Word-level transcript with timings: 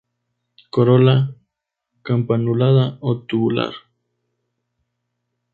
Corola 0.71 1.15
campanulada 2.01 2.97
o 3.01 3.17
tubular. 3.19 3.73